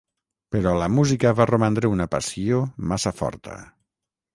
[0.55, 3.61] Però la música va romandre una passió massa forta.